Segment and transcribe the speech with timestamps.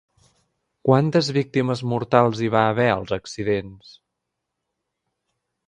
[0.87, 3.95] Quantes víctimes mortals hi va haver als accidents?